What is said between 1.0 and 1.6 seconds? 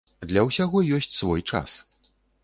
свой